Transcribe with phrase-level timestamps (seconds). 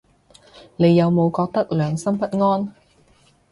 [0.77, 2.73] 你有冇覺得良心不安